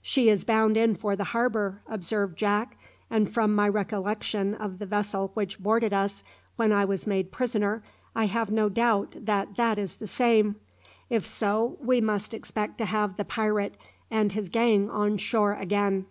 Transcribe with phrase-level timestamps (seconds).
[0.00, 2.78] "She is bound in for the harbour," observed Jack,
[3.10, 6.24] "and from my recollection of the vessel which boarded us
[6.56, 7.82] when I was made prisoner,
[8.14, 10.56] I have no doubt that that is the same.
[11.10, 13.76] If so, we must expect to have the pirate
[14.10, 16.06] and his gang on shore again."